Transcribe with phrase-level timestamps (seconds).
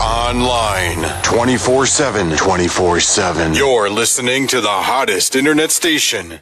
[0.00, 2.36] online 24 7.
[2.36, 3.54] 24 7.
[3.54, 6.40] You're listening to the hottest internet station.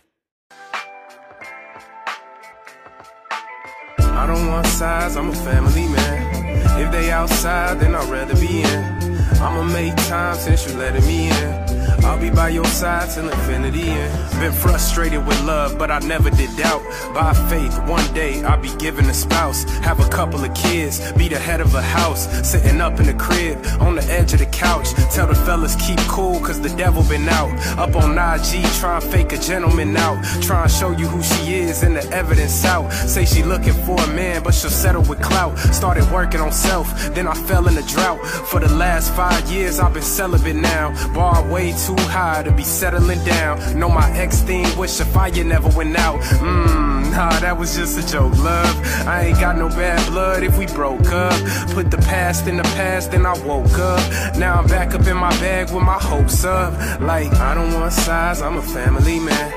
[3.98, 6.80] I don't want size, I'm a family man.
[6.80, 9.16] If they outside, then I'd rather be in.
[9.40, 11.65] I'ma make time since you letting me in.
[12.06, 16.30] I'll be by your side till infinity and been frustrated with love, but I never
[16.30, 16.80] did doubt.
[17.12, 21.28] By faith, one day I'll be given a spouse, have a couple of kids, be
[21.28, 24.46] the head of a house, sitting up in the crib on the edge of the
[24.46, 24.88] couch.
[25.14, 27.50] Tell the fellas keep cool, cause the devil been out.
[27.76, 31.54] Up on IG, trying to fake a gentleman out, trying to show you who she
[31.54, 32.88] is and the evidence out.
[32.92, 35.58] Say she looking for a man, but she'll settle with clout.
[35.74, 38.24] Started working on self, then I fell in a drought.
[38.24, 40.94] For the last five years, I've been celibate now.
[41.12, 43.78] Bar way too high to be settling down.
[43.78, 46.20] Know my ex theme, wish the fire never went out.
[46.20, 49.06] Mmm, nah, that was just a joke, love.
[49.06, 51.38] I ain't got no bad blood if we broke up.
[51.70, 54.36] Put the past in the past, then I woke up.
[54.36, 56.72] Now I'm back up in my bag with my hopes up.
[57.00, 59.52] Like, I don't want size, I'm a family man.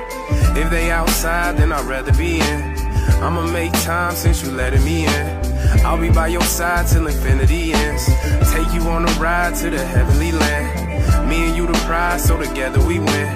[0.58, 2.80] If they outside, then I'd rather be in.
[3.22, 5.40] I'ma make time since you letting me in.
[5.86, 8.06] I'll be by your side till infinity ends.
[8.52, 10.89] Take you on a ride to the heavenly land.
[11.30, 13.28] Me and you the prize, so together we win.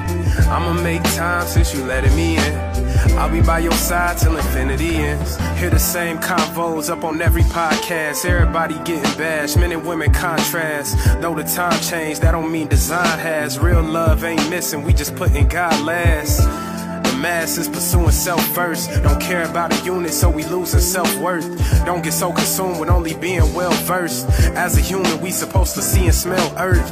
[0.50, 2.74] I'ma make time since you letting me in.
[3.20, 5.38] I'll be by your side till infinity ends.
[5.60, 8.26] Hear the same convos up on every podcast.
[8.26, 10.98] Everybody getting bashed, men and women contrast.
[11.22, 13.60] Though the time changed, that don't mean design has.
[13.60, 16.40] Real love ain't missing, we just putting God last.
[17.08, 18.90] The masses pursuing self first.
[19.04, 21.46] Don't care about a unit, so we losing self worth.
[21.86, 24.28] Don't get so consumed with only being well versed.
[24.56, 26.92] As a human, we supposed to see and smell earth.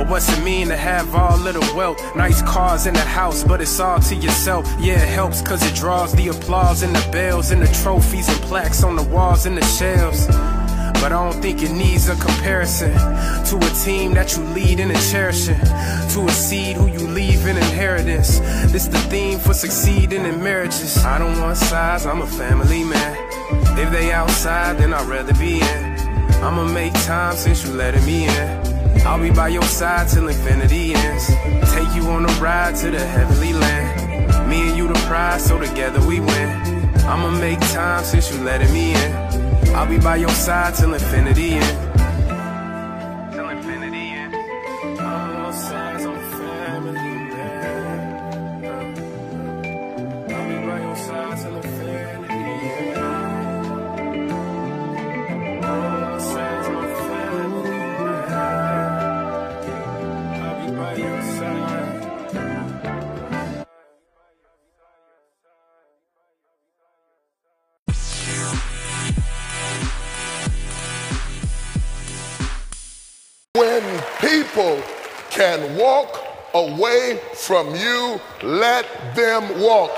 [0.00, 2.00] But what's it mean to have all little wealth?
[2.16, 4.66] Nice cars in the house, but it's all to yourself.
[4.80, 8.40] Yeah, it helps cause it draws the applause and the bells and the trophies and
[8.48, 10.26] plaques on the walls and the shelves.
[10.26, 14.90] But I don't think it needs a comparison to a team that you lead and
[15.12, 18.38] cherishing, to a seed who you leave in inheritance.
[18.72, 20.96] This the theme for succeeding in marriages.
[21.04, 23.78] I don't want size, I'm a family man.
[23.78, 25.84] If they outside, then I'd rather be in.
[26.42, 28.79] I'ma make time since you letting me in.
[29.06, 31.26] I'll be by your side till infinity ends.
[31.72, 34.48] Take you on a ride to the heavenly land.
[34.48, 36.48] Me and you the prize, so together we win.
[37.06, 39.12] I'ma make time since you letting me in.
[39.74, 41.89] I'll be by your side till infinity ends.
[76.68, 78.84] Away from you, let
[79.14, 79.90] them walk.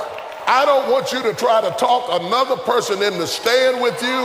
[0.46, 4.20] I don't want you to try to talk another person into staying with you,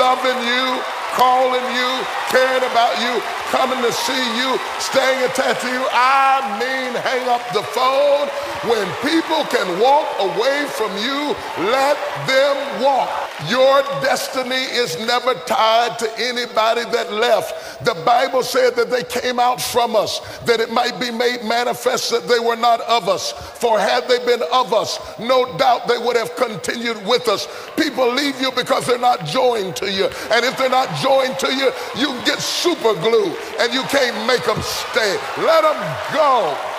[0.00, 0.66] loving you,
[1.14, 1.90] calling you,
[2.28, 3.20] caring about you,
[3.52, 5.84] coming to see you, staying attached to you.
[5.92, 8.28] I mean, hang up the phone.
[8.66, 11.36] When people can walk away from you,
[11.70, 11.96] let
[12.26, 13.29] them walk.
[13.48, 17.84] Your destiny is never tied to anybody that left.
[17.84, 22.10] The Bible said that they came out from us, that it might be made manifest
[22.10, 23.32] that they were not of us.
[23.32, 27.48] For had they been of us, no doubt they would have continued with us.
[27.76, 30.04] People leave you because they're not joined to you.
[30.30, 34.44] And if they're not joined to you, you get super glue and you can't make
[34.44, 35.18] them stay.
[35.38, 36.69] Let them go.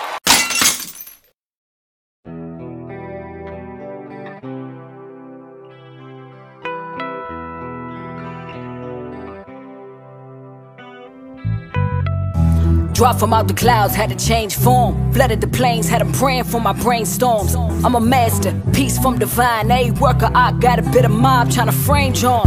[13.02, 15.12] Dropped from out the clouds, had to change form.
[15.12, 17.56] Flooded the plains, had them praying for my brainstorms.
[17.84, 19.72] I'm a master, peace from divine.
[19.72, 22.46] A worker, I got a bit of mob trying to frame John.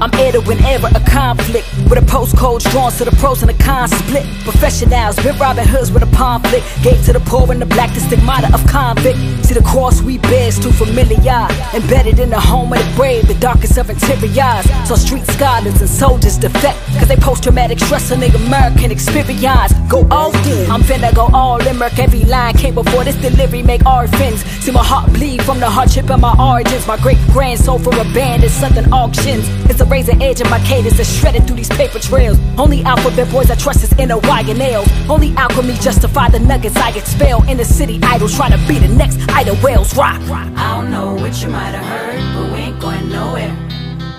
[0.00, 3.64] I'm heir to whenever a conflict with a postcode drawn to the pros and the
[3.64, 4.26] cons split.
[4.44, 6.62] Professionals, been Robin Hoods with a pamphlet.
[6.82, 9.16] Gave to the poor and the black the stigmata of convict.
[9.46, 11.48] See the cross we bear is too familiar.
[11.72, 14.66] Embedded in the home of the brave, the darkest of interiors.
[14.86, 16.78] So street scholars and soldiers defect.
[16.98, 19.72] Cause they post traumatic stress on the American experience.
[19.88, 20.70] Go all in.
[20.70, 21.76] I'm finna go all in.
[21.78, 24.44] Merc every line came before this delivery make our orphans.
[24.62, 26.86] See my heart bleed from the hardship of my origins.
[26.86, 29.48] My great grand sold for a band at something auctions.
[29.70, 32.38] It's the razor edge of my cadence that's shredded through these paper trails.
[32.58, 34.88] Only alphabet boys I trust is in a and L's.
[35.08, 37.42] Only alchemy justify the nuggets I expel.
[37.48, 40.20] In the city, idols trying to be the next idol whales rock.
[40.30, 43.54] I don't know what you might have heard, but we ain't going nowhere.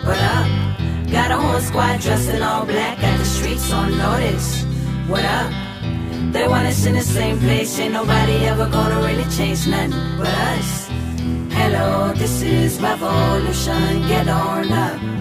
[0.04, 3.98] But up, got Got a whole squad dressed in all black, got the streets on
[3.98, 4.64] notice.
[5.08, 5.52] What up?
[6.32, 10.28] They want us in the same place, ain't nobody ever gonna really change nothing but
[10.28, 10.88] us.
[11.52, 15.17] Hello, this is revolution, get on up.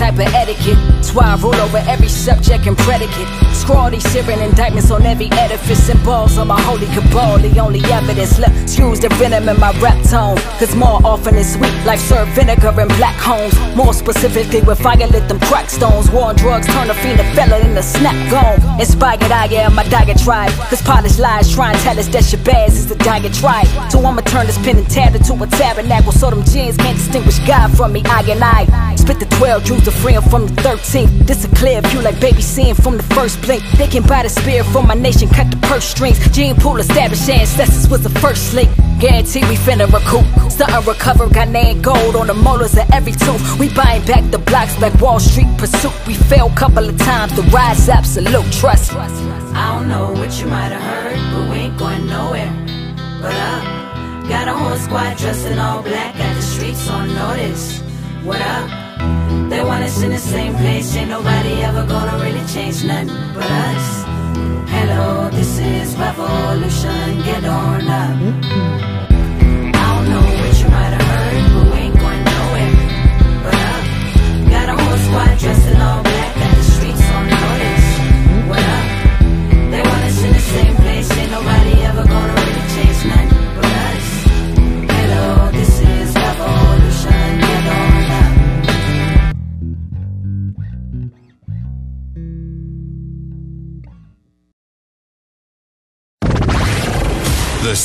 [0.00, 0.80] Type of etiquette.
[0.96, 3.28] That's why I rule over every subject and predicate.
[3.52, 7.38] Scrawl these searing indictments on every edifice and balls on my holy cabal.
[7.38, 10.38] The only evidence left, excuse the venom in my rap tone.
[10.58, 13.52] Cause more often than sweet, life served vinegar in black homes.
[13.76, 16.10] More specifically, with fire lit them crack stones.
[16.10, 18.80] War on drugs turn a fiend to fella in the snap gone.
[18.80, 20.52] Inspired I am my diatribe.
[20.70, 23.68] Cause polished lies try and tell us that Shabazz is the diatribe.
[23.92, 26.12] So I'ma turn this pen and tab into a tabernacle.
[26.12, 28.96] So them jeans can't distinguish God from me, I and I.
[28.96, 31.26] Spit the 12, drew the freedom from the 13.
[31.26, 33.62] This a clear view like baby seeing from the first blink.
[33.78, 36.18] They can buy the spirit for my nation, cut the purse strings.
[36.30, 38.70] Gene pool established ancestors was the first link.
[39.00, 40.26] Guarantee we finna recoup.
[40.50, 43.42] Starting recover, got name gold on the molars of every tooth.
[43.58, 45.94] We buying back the blocks like Wall Street pursuit.
[46.06, 48.52] We failed couple of times, the rise absolute.
[48.52, 48.92] Trust.
[48.94, 52.52] I don't know what you might have heard, but we ain't going nowhere.
[53.22, 57.08] But up, uh, got a whole squad dressed in all black, got the streets on
[57.14, 57.80] notice.
[58.22, 58.89] What up?
[59.50, 63.50] They want us in the same place, ain't nobody ever gonna really change nothing but
[63.66, 64.04] us.
[64.74, 68.16] Hello, this is revolution, get on up.
[69.74, 72.72] I don't know what you might have heard, but we ain't going nowhere.
[73.44, 73.84] But up,
[74.54, 74.76] got a
[75.80, 76.19] all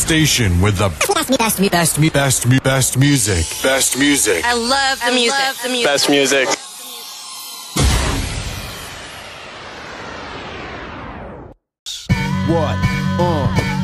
[0.06, 3.44] station with the best, me, best, best, best, best, best music.
[3.64, 4.46] Best music.
[4.46, 5.40] I love the music.
[5.40, 5.86] Love the music.
[5.88, 6.48] Best music.
[12.48, 12.78] What?
[13.18, 13.75] Uh, yo.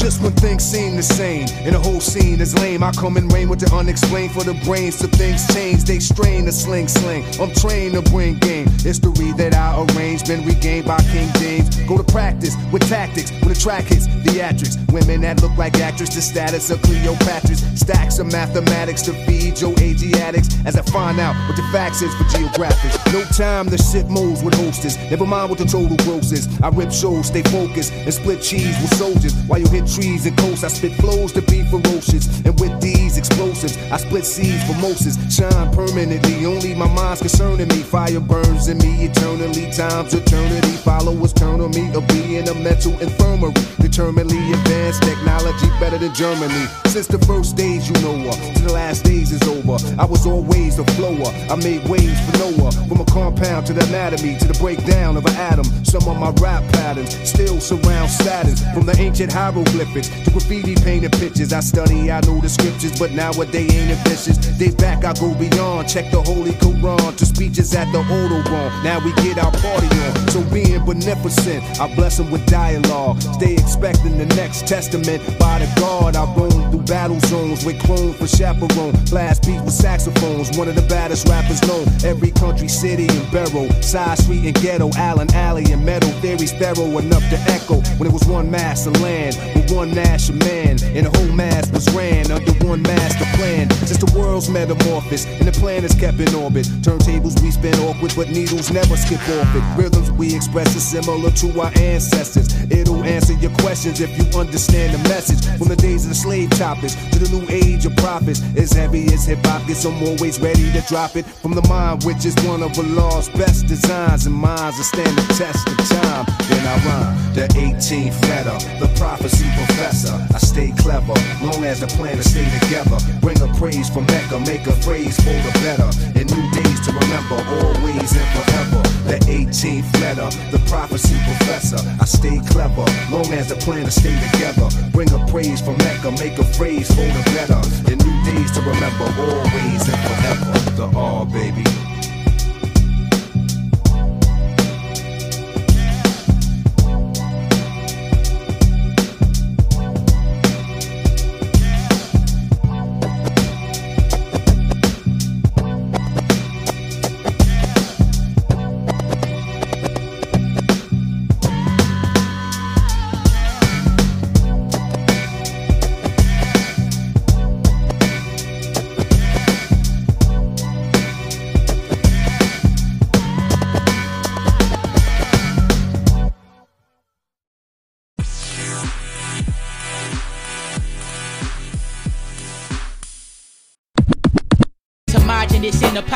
[0.00, 3.30] Just when things seem the same and the whole scene is lame, I come and
[3.30, 4.98] rain with the unexplained for the brains.
[4.98, 7.22] So things change, they strain the sling sling.
[7.38, 8.66] I'm trained to bring game.
[8.80, 11.76] History that I arrange been regained by King James.
[11.84, 14.80] Go to practice with tactics when the track hits theatrics.
[14.90, 17.60] Women that look like actors, the status of Cleopatra's.
[17.78, 19.74] Stacks of mathematics to feed your
[20.22, 22.96] addicts as I find out what the facts is for geographics.
[23.12, 24.96] No time to shit moves with hostess.
[25.10, 26.48] Never mind what the total gross is.
[26.62, 30.36] I rip shows, stay focused, and split cheese with soldiers while you hit trees and
[30.38, 30.64] coasts.
[30.64, 32.26] I spit flows to be ferocious.
[32.46, 35.18] And with these explosives, I split seeds for Moses.
[35.34, 37.82] Shine permanently, only my mind's concerning me.
[37.82, 39.70] Fire burns in me eternally.
[39.72, 40.76] Time's eternity.
[40.84, 43.52] Followers turn on me to be in a mental infirmary.
[43.80, 46.66] Determinedly advanced technology better than Germany.
[46.90, 49.78] Since the first days you know uh, her, to the last days is over.
[49.96, 51.30] I was always a flower.
[51.48, 52.72] I made waves for Noah.
[52.88, 55.64] From a compound to the anatomy to the breakdown of an atom.
[55.84, 58.60] Some of my rap patterns still surround status.
[58.74, 60.08] From the ancient hieroglyphics.
[60.24, 64.38] To graffiti painted pictures, I study, I know the scriptures, but nowadays ain't ambitious.
[64.58, 65.88] They back, I go beyond.
[65.88, 68.82] Check the Holy Quran to speeches at the Audubon.
[68.82, 70.28] Now we get our party on.
[70.34, 73.22] So being beneficent, I bless them with dialogue.
[73.38, 76.16] Stay expecting the next testament by the God.
[76.16, 78.92] I roam through battle zones with clone for chaperone.
[79.10, 81.86] Blast beat with saxophones, one of the baddest rappers known.
[82.04, 83.70] Every country, city, and barrel.
[83.82, 88.12] Side street and ghetto, Allen Alley and Metal Theory, thorough enough to echo when it
[88.12, 92.30] was one mass of land with one national man, and the whole mass was ran
[92.30, 93.70] under one master plan.
[93.86, 96.66] Since the world's metamorphosis and the plan is kept in orbit.
[96.82, 99.64] Turntables we spin awkward, but needles never skip off it.
[99.76, 102.48] Rhythms we express is similar to our ancestors.
[102.70, 105.44] It'll answer your questions if you understand the message.
[105.58, 108.42] From the days of the slave choppers to the new age of prophets.
[108.56, 111.24] As heavy as hip hop gets, I'm always ready to drop it.
[111.26, 115.26] From the mind, which is one of Allah's best designs, and minds that stand the
[115.34, 116.26] test of time.
[116.48, 120.14] Then I rhyme the 18th letter, the prophecy professor.
[120.34, 122.98] I stay clever, long as the planets stay together.
[123.20, 125.90] Bring a praise from Mecca, make a phrase for the better.
[126.18, 128.82] In new days to remember, always and forever.
[129.10, 131.80] The 18th letter, the prophecy professor.
[132.00, 134.68] I stay clever, long as the planets stay together.
[134.92, 137.90] Bring a praise from Mecca, make a phrase the better.
[137.90, 140.52] In new days to remember, always and forever.
[140.76, 141.89] The all, baby.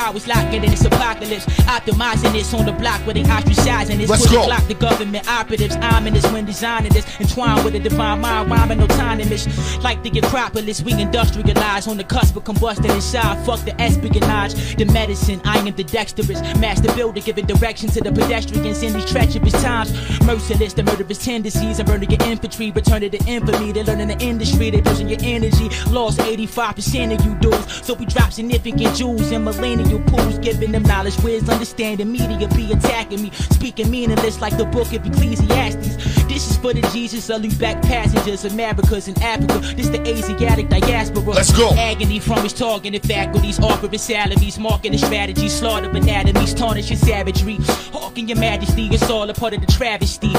[0.04, 1.46] Powers locking in this apocalypse.
[1.84, 4.08] Optimizing this on the block where they ostracizing this.
[4.08, 4.44] Let's go.
[4.44, 5.76] Clock the government operatives.
[5.76, 7.04] I'm in this when designing this.
[7.20, 9.80] Entwined with a divine mind, rhyming no time to.
[9.80, 13.44] Like the Acropolis, we industrialize on the cusp of combustion inside.
[13.44, 15.42] Fuck the espionage, the medicine.
[15.44, 19.92] I am the dexterous master builder, giving direction to the pedestrians in these treacherous times.
[20.24, 21.80] Merciless, the murderous tendencies.
[21.80, 23.72] I'm burning your infantry, returning to the infamy.
[23.72, 25.68] They're learning the industry, they're losing your energy.
[25.90, 27.86] Lost 85% of you dudes.
[27.86, 31.74] So we drop significant jewels in millennial pools, giving them knowledge, wisdom, understanding.
[31.76, 36.25] Media be attacking me, speaking meaningless like the book of Ecclesiastes.
[36.25, 39.59] This is for the Jesus of back passengers, Americas and Africa.
[39.75, 41.35] This the Asiatic diaspora.
[41.35, 41.75] Let's go.
[41.75, 47.57] Agony from his talking, targeted faculties, offering salaries, marketing strategies, slaughter anatomies, tarnishing savagery.
[47.93, 50.33] Hawking your majesty, it's all a part of the travesty.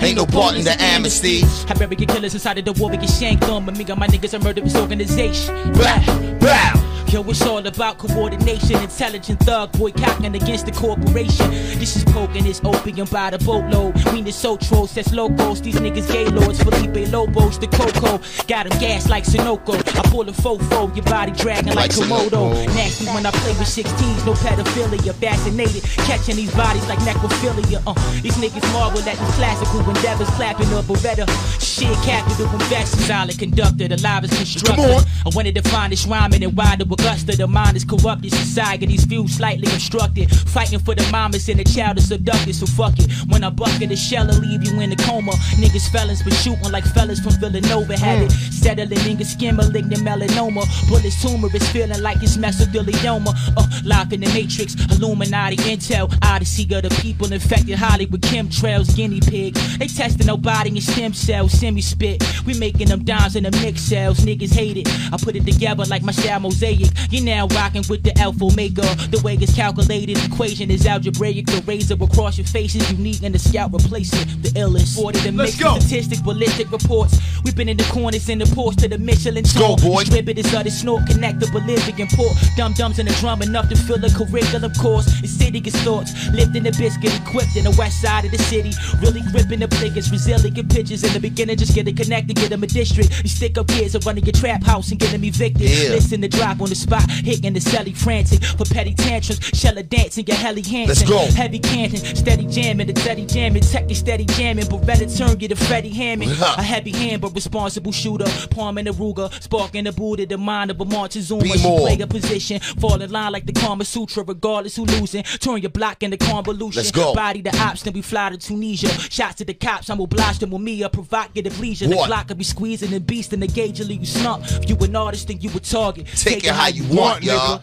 [0.00, 1.42] Ain't no part in the amnesty.
[1.68, 3.64] I bury your killers inside of the war, we get shanked on.
[3.64, 5.54] But me and my niggas are murderous organization.
[5.74, 6.91] Bow, bow.
[7.12, 11.50] Yo, it's all about coordination, intelligent thug boy cocking against the corporation.
[11.78, 14.02] This is poking this opium by the boatload.
[14.14, 15.60] We the Sotros, that's locos.
[15.60, 18.16] These niggas gay lords, Felipe Lobos, the Coco.
[18.48, 19.76] Got them gas like Sunoco.
[19.76, 22.54] I pull a fofo, your body dragging like, Like Komodo.
[22.54, 22.66] Sunoco.
[22.68, 25.12] Nasty when I play with 16s, no pedophilia.
[25.12, 27.82] Fascinated, catching these bodies like necrophilia.
[27.86, 27.92] Uh,
[28.22, 31.26] these niggas marvel at these classical endeavors, clapping up a better
[31.60, 35.06] Shit, capital investment, solid conductor, the live is constructed.
[35.26, 37.36] I wanted to find this rhyming and wider Augusta.
[37.36, 40.30] The mind is corrupted, society's views slightly obstructed.
[40.48, 43.10] Fighting for the mamas and the child is abducted, so fuck it.
[43.28, 45.32] When I bucket the shell I leave you in a coma.
[45.58, 47.98] Niggas felons been shooting like fellas from Villanova.
[47.98, 50.62] Had it settling in your skin, malignant melanoma.
[50.88, 53.34] Bullets tumor is feeling like it's mesothelioma.
[53.56, 56.12] Uh, life in the matrix, Illuminati intel.
[56.24, 59.54] Odyssey of the people infected Hollywood chemtrails, guinea pig.
[59.54, 62.22] They testing nobody in stem cells, semi spit.
[62.46, 64.20] We making them dimes in the mix cells.
[64.20, 64.88] Niggas hate it.
[65.12, 66.91] I put it together like my style mosaic.
[67.10, 68.82] You now rocking with the alpha omega.
[69.10, 71.46] The way it's calculated, equation is algebraic.
[71.46, 74.98] The razor across your face is unique, and the scout replacement, the illest.
[74.98, 77.18] Ordered and Let's statistic, ballistic reports.
[77.44, 79.44] We've been in the corners in the ports to the Michelin
[79.82, 80.04] boy.
[80.04, 82.36] Distributors of the snort, connect the Bolivian port.
[82.56, 85.06] Dum dums in the drum enough to fill a curriculum course.
[85.20, 88.72] Insidious thoughts, lifting the biscuit, equipped in the west side of the city.
[89.00, 91.56] Really gripping the players, resilient pitches in the beginning.
[91.56, 93.22] Just get it connected, get them a district.
[93.22, 95.68] You stick up kids are running your trap house and get them evicted.
[95.68, 95.90] Yeah.
[95.90, 99.40] Listen to drop on the spot, hitting the celly frantic for petty tantrums.
[99.40, 100.88] Shella dancing, your heli Hansen.
[100.88, 101.18] Let's go.
[101.36, 104.64] Heavy canting, steady jamming, the steady jamming, tech is steady jamming.
[104.66, 106.32] Beretta turn, get a Freddie Hammond.
[106.32, 108.26] A heavy hand but responsible shooter.
[108.50, 111.42] Palm in the Ruger, sparking the Buddha, the mind of a Montezuma.
[111.42, 111.80] Be She more.
[111.80, 115.22] play a position, fall in line like the Karma Sutra, regardless who losing.
[115.22, 116.78] Turn your block into convolution.
[116.78, 117.14] Let's go.
[117.14, 118.88] Body the ops, then we fly to Tunisia.
[119.10, 121.86] Shots to the cops, I'm obliged to me a provocative leisure.
[121.86, 122.06] The What?
[122.08, 124.44] clock could be squeezing the beast and the gauge will leave you slump.
[124.46, 126.06] If you an artist, then you a target.
[126.16, 127.60] Take it how you want, y'all.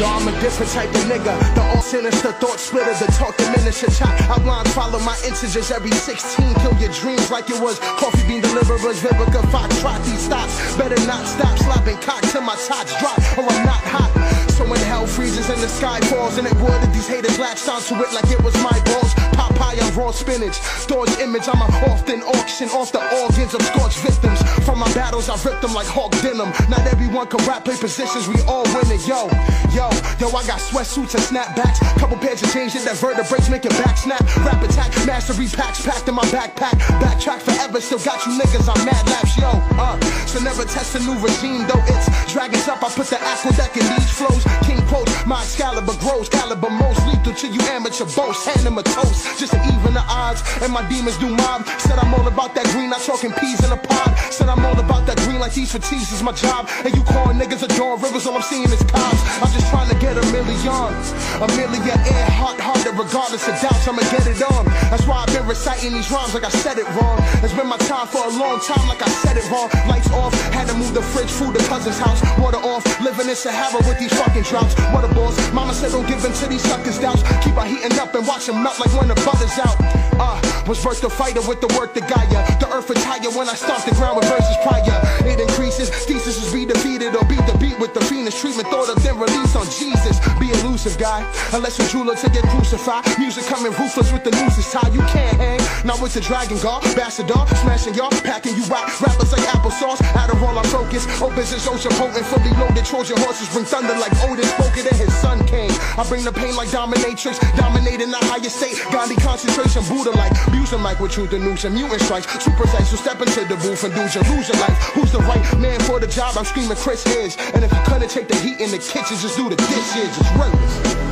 [0.00, 1.36] Yo, I'm a different type of nigga.
[1.54, 4.08] The all sinister thought splitter, the talk diminisher chop.
[4.32, 6.54] Outlines follow my integers every 16.
[6.64, 9.02] Kill your dreams like it was coffee bean deliverers.
[9.04, 10.56] Vivica Fox, trot these stops.
[10.78, 14.08] Better not stop slapping cock till my tots drop, or I'm not hot.
[14.56, 17.68] So when hell freezes and the sky falls, and it would if these haters latched
[17.68, 19.12] onto it like it was my balls.
[19.60, 20.56] On raw spinach.
[20.80, 24.40] Storage image, I'm a often auction off the organs of scorched victims.
[24.64, 26.50] From my battles, I ripped them like hawk denim.
[26.68, 29.06] Not everyone can rap, play positions, we all win it.
[29.06, 29.28] Yo,
[29.76, 31.78] yo, yo, I got sweatsuits and snapbacks.
[32.00, 34.24] Couple pairs of change that vertebrae make it back snap.
[34.42, 36.74] Rap attack, mastery packs packed in my backpack.
[36.98, 39.52] Backtrack forever, still got you niggas on mad laps, yo.
[39.76, 42.82] Uh, so never test a new regime, though it's dragons up.
[42.82, 44.42] I put the aqueduct in these flows.
[44.64, 48.46] King quotes, my Excalibur grows, caliber most lethal to you amateur boast.
[48.48, 50.42] Hand them a toast, just to even the odds.
[50.62, 51.66] And my demons do mob.
[51.78, 54.10] Said I'm all about that green, not talking peas in a pod.
[54.30, 56.68] Said I'm all about that green like these fatigues is my job.
[56.84, 59.20] And you calling niggas a adoring rivers, all I'm seeing is cops.
[59.42, 60.92] I'm just trying to get a million.
[61.40, 64.64] A million air hot hearted, regardless of doubts, I'ma get it on.
[64.92, 67.18] That's why I've been reciting these rhymes like I said it wrong.
[67.42, 69.68] It's been my time for a long time, like I said it wrong.
[69.88, 72.20] Lights off, had to move the fridge, food to cousin's house.
[72.38, 74.74] Water off, living in Sahara with these fucking droughts.
[75.00, 75.32] A boss.
[75.54, 77.22] Mama said don't give in to these suckers' doubts.
[77.42, 79.76] Keep on heating up and watch them melt like when the butter's out.
[80.20, 82.44] Uh, was birthed a fighter with the work that got ya.
[82.60, 84.84] The earth retire when I stomp the ground with verses prior.
[85.24, 88.68] It increases, thesis is be defeated or beat the beat with the fiendish treatment.
[88.68, 90.20] Thought of then release on Jesus.
[90.38, 91.24] Be elusive, guy.
[91.52, 93.04] Unless you're jeweler to get crucified.
[93.18, 94.92] Music coming ruthless with the noose is tied.
[94.92, 95.60] You can't hang.
[95.84, 98.92] Not with the dragon guard, ambassador, smashing y'all, packing you out.
[99.00, 100.02] Rappers like applesauce.
[100.16, 101.06] Out of all our focus.
[101.24, 102.84] Oh, business ocean potent, fully loaded.
[102.84, 104.44] Trojan horses bring thunder like Odin.
[104.44, 105.72] Spoke it and his son came.
[105.96, 108.76] I bring the pain like dominatrix, dominating the highest state.
[108.92, 112.26] Gandhi concentration, Buddha like, abusing like with truth and news and mutant strikes.
[112.42, 114.78] Super so step into the booth and do your lose your life.
[114.94, 117.36] Who's the right Man for the job, I'm screaming Chris Hedge.
[117.54, 120.18] And if you couldn't take the heat in the kitchen, just do the dishes.
[120.18, 121.09] It's reckless.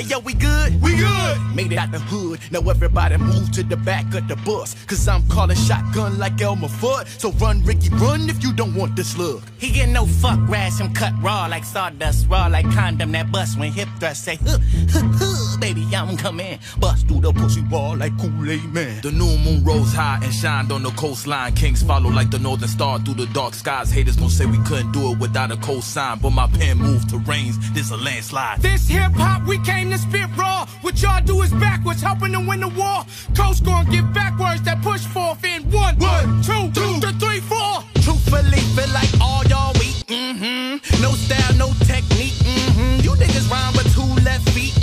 [0.00, 0.80] Hey yo, we good?
[0.80, 1.38] We good!
[1.54, 2.40] Made it out the hood.
[2.50, 4.74] Now everybody move to the back of the bus.
[4.86, 7.06] Cause I'm calling shotgun like Elmer Fudd.
[7.20, 9.42] So run, Ricky, run if you don't want this look.
[9.58, 13.58] He get no fuck, rash him cut raw like sawdust, raw like condom that bust
[13.58, 16.58] when hip thrust say, huh, huh, huh, baby, I'm coming.
[16.78, 19.02] Bust through the pussy wall like Kool-Aid man.
[19.02, 21.54] The new moon rose high and shined on the coastline.
[21.54, 23.92] Kings follow like the northern star through the dark skies.
[23.92, 26.20] Haters gon' say we couldn't do it without a cosign.
[26.20, 27.56] But my pen moved to rains.
[27.72, 28.62] This a landslide.
[28.62, 30.66] This hip hop, we came to spit raw.
[30.80, 33.04] What y'all do is backwards, helping to win the war.
[33.36, 37.84] Coast gon' give backwards that push forth in one, one, two, two, to three, four.
[38.02, 39.96] Truthfully, feel like all y'all weak.
[40.06, 41.02] Mm-hmm.
[41.02, 42.32] No style, no technique.
[42.32, 43.04] Mm-hmm.
[43.04, 44.79] You niggas rhyme with two left feet.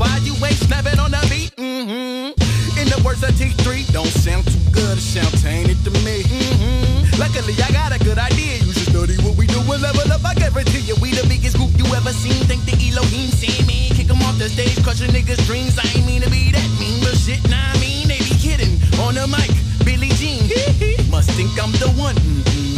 [0.00, 1.52] Why you ain't snapping on the beat.
[1.60, 2.32] Mm-hmm.
[2.80, 6.24] In the words of T3, don't sound too good to sound tainted to me.
[6.24, 7.20] Mm-hmm.
[7.20, 8.64] Luckily, I got a good idea.
[8.64, 10.24] You should study what we do and level up.
[10.24, 12.40] I guarantee you, we the biggest group you ever seen.
[12.48, 13.92] Think the Elohim seen me.
[13.92, 15.76] Kick 'em off the stage, crushing niggas' dreams.
[15.76, 18.80] I ain't mean to be that mean, but shit, nah, I mean, they be kidding.
[19.04, 19.52] On the mic,
[19.84, 20.48] Billie Jean.
[21.12, 22.16] Must think I'm the one.
[22.16, 22.69] Mm-hmm.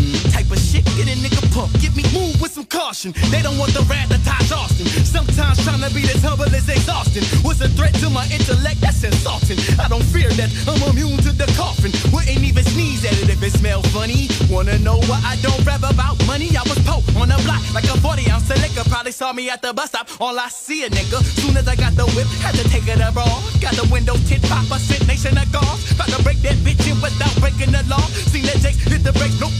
[0.73, 1.77] Shit, get a nigga pumped.
[1.85, 3.13] Get me move with some caution.
[3.29, 4.89] They don't want the rat to Taj Austin.
[5.05, 7.25] Sometimes trying to be this humble is exhausting.
[7.45, 8.81] What's a threat to my intellect?
[8.81, 9.61] That's insulting.
[9.77, 11.93] I don't fear that I'm immune to the coffin.
[12.09, 14.33] Wouldn't even sneeze at it if it smelled funny.
[14.49, 16.49] Wanna know why I don't rap about money?
[16.57, 18.89] I was po on the block like a 40 ounce of liquor.
[18.89, 20.09] Probably saw me at the bus stop.
[20.25, 21.21] All I see a nigga.
[21.37, 23.29] Soon as I got the whip, had to take it abroad.
[23.61, 25.85] Got the window tint, five percent nation of golf.
[25.93, 28.01] About to break that bitch in without breaking the law.
[28.33, 29.53] Seen that Jake hit the brakes, nope,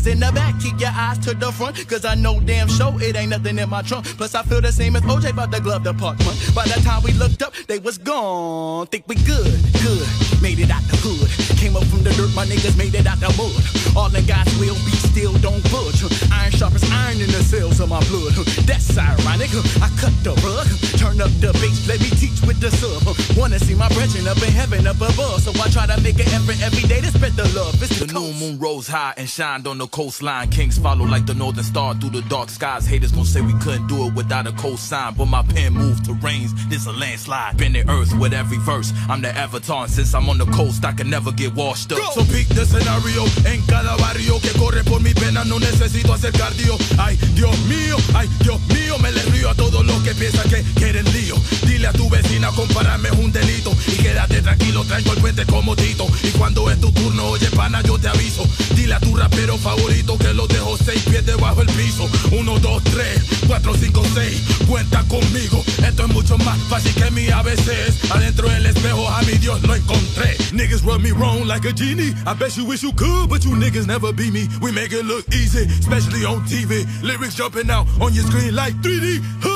[0.00, 1.76] niggas in the back, keep your eyes to the front.
[1.88, 4.06] Cause I know damn show it ain't nothing in my trunk.
[4.16, 6.54] Plus I feel the same as OJ about the glove department.
[6.54, 8.86] By the time we looked up, they was gone.
[8.86, 10.06] Think we good, good.
[10.42, 11.28] Made it out the hood.
[11.58, 13.96] Came up from the dirt, my niggas made it out the mud.
[13.96, 16.02] All the guys will be still, don't budge.
[16.32, 18.34] Iron sharp as iron in the cells of my blood.
[18.64, 19.50] That's ironic.
[19.82, 23.02] I cut the rug, turn up the bass, let me teach with the sub.
[23.36, 25.42] Wanna see my brethren up in heaven up above.
[25.42, 27.82] So I try to make an effort every day to spread the love.
[27.82, 30.48] It's The new moon rose high and shined on the coastline.
[30.48, 32.86] Kings follow like the northern star through the dark skies.
[32.86, 35.14] Haters gon' say we couldn't do it without a cosign.
[35.16, 36.52] But my pen moved to rains.
[36.70, 37.58] This a landslide.
[37.58, 38.94] Bend the earth with every verse.
[39.10, 41.98] I'm the avatar, and since I'm on the coast, I can never get washed up.
[41.98, 42.10] Go.
[42.16, 45.44] So pick the scenario en cada barrio que corre por mi pena.
[45.44, 46.78] No necesito hacer cardio.
[46.98, 50.62] Ay, Dios mío, ay, Dios mío, me le río a todos los que piensan que
[50.80, 51.36] quieren lío.
[51.66, 53.72] Dile a tu vecina, compararme es un delito.
[53.86, 56.06] Y quédate tranquilo, traigo el puente como Tito.
[56.22, 58.46] Y cuando es tu turno, oye, pana, yo te aviso.
[58.74, 59.79] Dile a tu rapero favorito
[60.18, 62.08] que lo dejo seis pies debajo del piso.
[62.32, 64.42] Uno, dos, tres, cuatro, cinco, seis.
[64.66, 65.62] Cuenta conmigo.
[65.86, 68.10] Esto es mucho más fácil que mi ABCs.
[68.10, 70.36] Adentro del espejo a mi Dios lo encontré.
[70.52, 72.14] Niggas rub me wrong like a genie.
[72.26, 74.48] I bet you wish you could, but you niggas never be me.
[74.60, 76.86] We make it look easy, especially on TV.
[77.02, 79.49] Lyrics jumping out on your screen like 3D.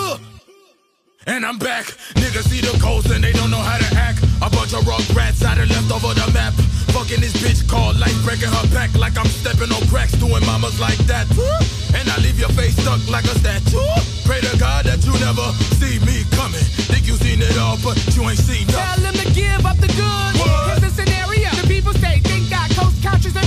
[1.27, 1.87] And I'm back.
[2.21, 4.23] Niggas see the coast and they don't know how to act.
[4.45, 6.53] A bunch of rock rats out of left over the map.
[6.93, 10.79] Fucking this bitch called life, breaking her back like I'm stepping on cracks, doing mamas
[10.79, 11.25] like that.
[11.97, 13.81] And I leave your face stuck like a statue.
[14.29, 15.45] Pray to God that you never
[15.81, 16.65] see me coming.
[16.93, 18.85] Think you seen it all, but you ain't seen nothing.
[18.85, 20.37] Tell them to give up the goods.
[20.45, 21.49] Here's the scenario.
[21.57, 23.45] The people say, thank God, Coast Contra's a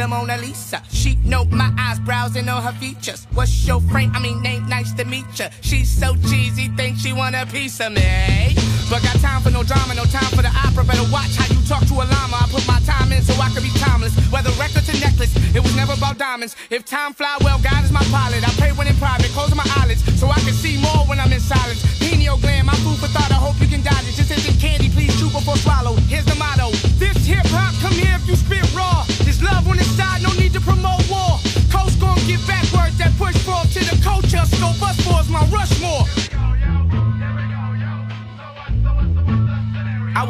[0.00, 0.82] to Mona Lisa.
[0.90, 3.26] She know my eyes, browsing on her features.
[3.34, 4.10] What's your frame?
[4.14, 5.48] I mean, ain't nice to meet ya.
[5.60, 8.56] She's so cheesy, think she want a piece of me.
[8.88, 10.84] But got time for no drama, no time for the opera.
[10.84, 12.36] Better watch how you talk to a llama.
[12.40, 14.16] I put my time in so I can be timeless.
[14.32, 16.56] Whether record to necklace, it was never about diamonds.
[16.70, 18.40] If time fly well, God is my pilot.
[18.40, 21.32] I pray when in private, closing my eyelids so I can see more when I'm
[21.32, 21.84] in silence.
[22.00, 23.30] Pineal gland, my food for thought.
[23.30, 24.16] I hope you can dodge it.
[24.16, 25.94] This isn't candy, please chew before swallow.
[26.08, 27.09] Here's the motto: This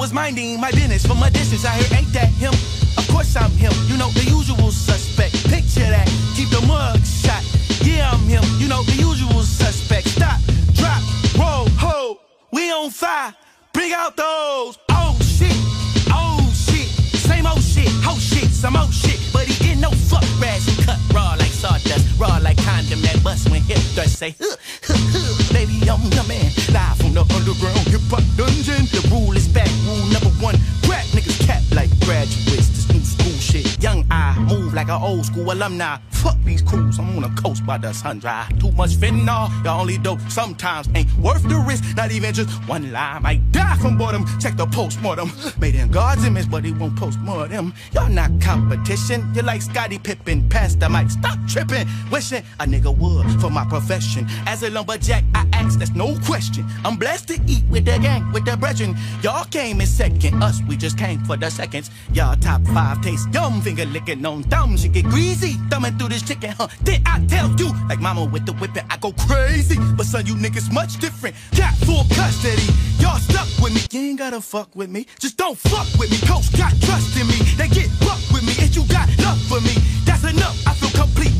[0.00, 1.66] was minding my business from a distance.
[1.66, 2.54] I hear, ain't that him?
[2.96, 3.72] Of course I'm him.
[3.86, 5.34] You know, the usual suspect.
[5.44, 6.08] Picture that.
[6.34, 7.44] Keep the mug shot.
[7.84, 8.42] Yeah, I'm him.
[8.58, 10.08] You know, the usual suspect.
[10.08, 10.40] Stop,
[10.72, 11.02] drop,
[11.36, 12.18] roll, ho.
[12.50, 13.34] we on fire.
[13.74, 14.78] Bring out those.
[14.88, 15.56] Oh shit,
[16.08, 16.88] oh shit,
[17.20, 19.19] same old shit, whole shit, some old shit.
[21.90, 25.53] Like raw like condom that bust when hip thrust say, huh, huh, huh.
[25.53, 28.87] baby, I'm coming live from the underground hip hop dungeon.
[28.94, 30.55] The rule is back, rule number one.
[30.88, 32.49] Rap niggas cap like graduates.
[34.72, 35.98] Like an old school alumni.
[36.11, 38.46] Fuck these crews, I'm on a coast by the sun dry.
[38.59, 41.83] Too much fentanyl, y'all only dope sometimes ain't worth the risk.
[41.96, 44.26] Not even just one lie, might die from boredom.
[44.38, 45.33] Check the postmortem.
[45.59, 47.72] Made in God's image, but he won't postmortem.
[47.92, 50.46] Y'all not competition, you're like Scottie Pippen.
[50.50, 51.88] Pass the mic, stop tripping.
[52.11, 54.26] Wishing a nigga would for my profession.
[54.46, 56.66] As a lumberjack, I ask, that's no question.
[56.85, 58.94] I'm blessed to eat with the gang, with the brethren.
[59.22, 61.90] Y'all came in second, us, we just came for the seconds.
[62.12, 64.77] Y'all top five taste yum, finger licking on thumb.
[64.77, 66.68] She get greasy, thumbing through this chicken, huh?
[66.83, 67.73] Did I tell you?
[67.88, 69.77] Like mama with the whipping, I go crazy.
[69.96, 71.37] But son, you niggas much different.
[71.57, 72.68] Got full custody.
[72.99, 73.81] Y'all stuck with me.
[73.90, 75.07] You ain't gotta fuck with me.
[75.18, 76.18] Just don't fuck with me.
[76.29, 77.37] Coach got trust in me.
[77.57, 78.53] They get buck with me.
[78.61, 80.19] And you got love for me, that's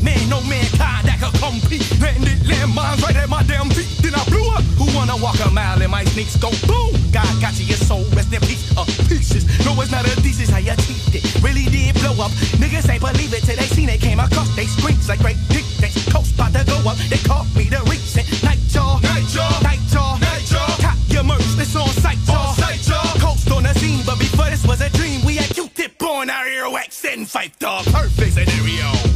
[0.03, 0.29] man.
[0.29, 1.85] No mankind that could compete.
[2.01, 3.89] Landed landmines right at my damn feet.
[4.01, 4.63] Then I blew up.
[4.77, 6.35] Who wanna walk a mile in my sneaks?
[6.37, 6.93] Go boom.
[7.11, 8.03] God got you, your soul.
[8.15, 8.65] Rest in peace.
[8.77, 9.43] Of pieces.
[9.65, 10.49] No, it's not a thesis.
[10.49, 11.23] How you teeth it.
[11.43, 12.31] Really did blow up.
[12.61, 13.99] Niggas ain't believe it till they seen it.
[14.01, 15.65] Came across they screams like great dick.
[15.79, 16.97] They coast about to go up.
[17.09, 18.99] They caught me the recent night jaw.
[19.03, 19.59] Night jaw.
[19.63, 20.17] Night jaw.
[20.19, 20.77] Night jaw.
[20.79, 21.41] Cop your merch.
[21.59, 22.53] It's on site, y'all.
[22.53, 23.19] Site, y'all.
[23.19, 26.45] Coast on the scene, but before this was a dream, we had Q-tip on our
[26.45, 27.85] earwax and fight dog.
[27.85, 29.10] Perfect scenario.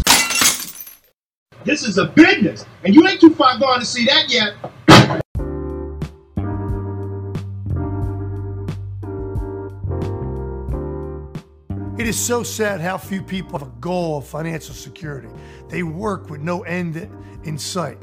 [1.65, 4.53] This is a business, and you ain't too far gone to see that yet.
[11.97, 15.29] It is so sad how few people have a goal of financial security.
[15.67, 17.09] They work with no end
[17.45, 17.97] in sight.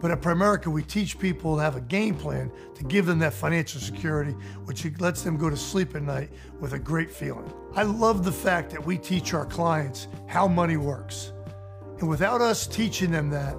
[0.00, 3.32] But at Primerica, we teach people to have a game plan to give them that
[3.32, 7.52] financial security, which lets them go to sleep at night with a great feeling.
[7.74, 11.32] I love the fact that we teach our clients how money works.
[12.00, 13.56] And without us teaching them that,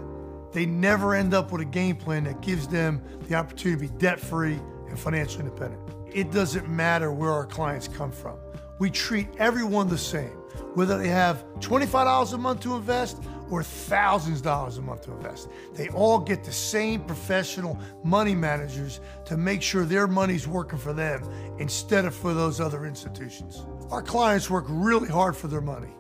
[0.52, 4.00] they never end up with a game plan that gives them the opportunity to be
[4.00, 5.82] debt free and financially independent.
[6.14, 8.38] It doesn't matter where our clients come from.
[8.80, 10.36] We treat everyone the same,
[10.74, 15.12] whether they have $25 a month to invest or thousands of dollars a month to
[15.12, 15.50] invest.
[15.74, 20.94] They all get the same professional money managers to make sure their money's working for
[20.94, 21.24] them
[21.60, 23.62] instead of for those other institutions.
[23.92, 25.94] Our clients work really hard for their money.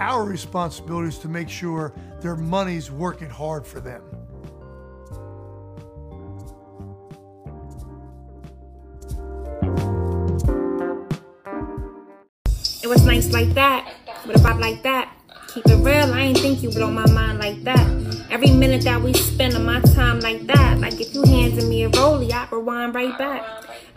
[0.00, 4.02] Our responsibility is to make sure their money's working hard for them.
[12.82, 13.94] It was nice like that,
[14.26, 15.10] with a like that.
[15.48, 17.86] Keep it real, I ain't think you blow my mind like that.
[18.30, 21.84] Every minute that we spend on my time like that, like if you handed me
[21.84, 23.42] a rollie, I'd rewind right back.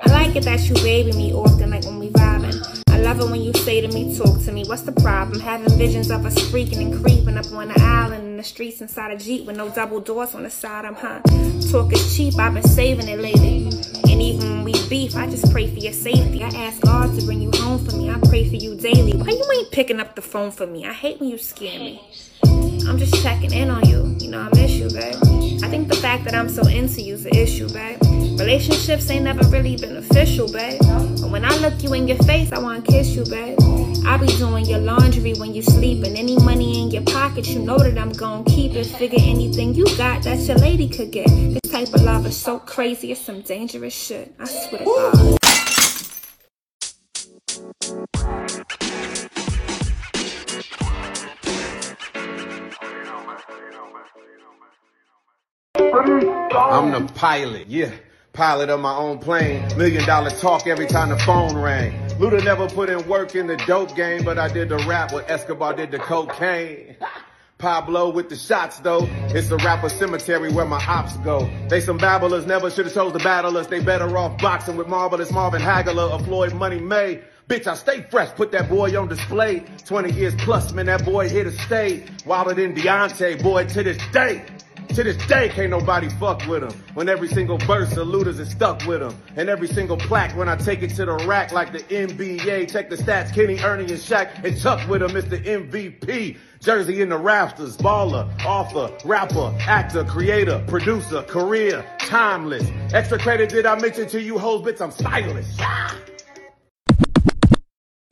[0.05, 2.86] I like it that you baby me often, like when we vibing.
[3.07, 5.39] Love it when you say to me, talk to me, what's the problem?
[5.39, 9.11] Having visions of us freaking and creeping up on the island in the streets inside
[9.11, 11.21] a Jeep with no double doors on the side, I'm huh?
[11.71, 13.67] Talk is cheap, I've been saving it lately.
[14.11, 16.43] And even when we beef, I just pray for your safety.
[16.43, 18.09] I ask God to bring you home for me.
[18.09, 19.13] I pray for you daily.
[19.13, 20.85] Why you ain't picking up the phone for me?
[20.85, 22.01] I hate when you scare me.
[22.43, 24.17] I'm just checking in on you.
[24.19, 25.15] You know, I miss you, babe.
[25.63, 28.01] I think the fact that I'm so into you is an issue, babe.
[28.37, 30.81] Relationships ain't never really been official, babe.
[31.37, 33.59] When I look you in your face, I wanna kiss you, babe.
[34.07, 37.59] I be doing your laundry when you sleep, and any money in your pocket, you
[37.59, 38.87] know that I'm gonna keep it.
[38.87, 41.27] Figure anything you got that your lady could get.
[41.27, 44.33] This type of love is so crazy, it's some dangerous shit.
[44.39, 45.37] I swear to
[56.49, 56.71] God.
[56.73, 57.91] I'm the pilot, yeah.
[58.37, 59.67] Pilot of my own plane.
[59.79, 61.91] Million dollar talk every time the phone rang.
[62.19, 65.27] Luda never put in work in the dope game, but I did the rap what
[65.27, 66.97] Escobar did the cocaine.
[67.57, 69.07] Pablo with the shots though.
[69.29, 71.49] It's the rapper cemetery where my ops go.
[71.67, 73.69] They some babblers, never should've chose the battlers.
[73.69, 77.21] They better off boxing with marvelous Marvin Hagler or Floyd Money May.
[77.49, 79.63] Bitch, I stay fresh, put that boy on display.
[79.85, 82.03] 20 years plus, man, that boy here to stay.
[82.23, 84.45] Wilder than Deontay, boy, to this day.
[84.89, 86.71] To this day, can't nobody fuck with him.
[86.95, 89.15] When every single verse of Luda's is stuck with him.
[89.35, 92.71] And every single plaque when I take it to the rack like the NBA.
[92.71, 94.43] Check the stats, Kenny, Ernie, and Shaq.
[94.43, 96.37] And Chuck with him, it's the MVP.
[96.61, 102.67] Jersey in the rafters, baller, author, rapper, actor, creator, producer, career, timeless.
[102.93, 105.45] Extra credit did I mention to you hoes, bitch, I'm stylish.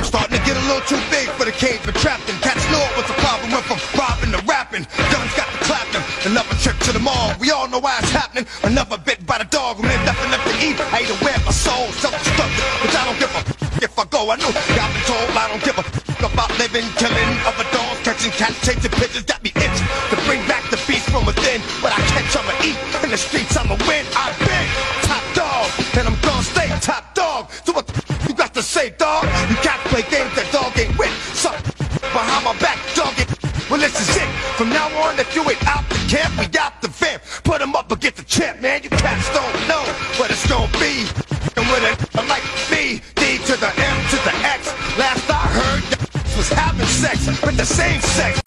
[0.01, 2.35] Starting to get a little too big for the cave, but trapped in.
[2.41, 3.51] Cats know what's the problem.
[3.51, 4.44] Went from robbing the.
[6.35, 8.45] Another trip to the mall, we all know why it's happening.
[8.67, 10.75] Another bit by the dog, man, nothing left to eat.
[10.83, 13.41] I hate to wear my soul, self-destructive, but I don't give a
[13.79, 14.27] if I go.
[14.27, 15.83] I know I've been told I don't give a
[16.27, 20.67] about living, killing other dogs, catching cats, chasing pigeons, got me itching to bring back
[20.75, 21.63] the beast from within.
[21.79, 22.75] But I catch, I'ma eat.
[22.99, 24.03] In the streets, I'ma win.
[24.11, 24.94] I been
[36.07, 37.21] camp, we out the vamp.
[37.43, 38.81] Put 'em up against the champ, man.
[38.83, 39.83] You cats don't know
[40.17, 41.05] what it's gonna be.
[41.57, 41.83] And with
[42.19, 44.61] a like me, D to the M to the X.
[44.97, 45.83] Last I heard,
[46.37, 48.41] was having sex with the same sex.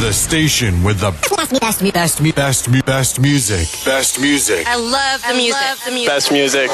[0.00, 3.66] The station with the best, me, best, me, best, me, best, best, best music.
[3.84, 4.66] Best music.
[4.66, 5.60] I love the music.
[5.84, 6.08] the music.
[6.08, 6.70] Best music.